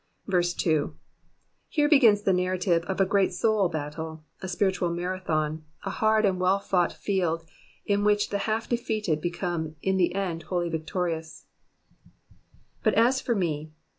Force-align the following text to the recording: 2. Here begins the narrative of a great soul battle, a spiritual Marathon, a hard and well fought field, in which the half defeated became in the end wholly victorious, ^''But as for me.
2. 0.57 0.95
Here 1.69 1.87
begins 1.87 2.23
the 2.23 2.33
narrative 2.33 2.83
of 2.85 2.99
a 2.99 3.05
great 3.05 3.31
soul 3.33 3.69
battle, 3.69 4.23
a 4.41 4.47
spiritual 4.47 4.89
Marathon, 4.89 5.63
a 5.85 5.91
hard 5.91 6.25
and 6.25 6.39
well 6.39 6.57
fought 6.57 6.91
field, 6.91 7.45
in 7.85 8.03
which 8.03 8.29
the 8.31 8.39
half 8.49 8.67
defeated 8.67 9.21
became 9.21 9.75
in 9.83 9.97
the 9.97 10.15
end 10.15 10.41
wholly 10.49 10.69
victorious, 10.69 11.45
^''But 12.83 12.93
as 12.93 13.21
for 13.21 13.35
me. 13.35 13.73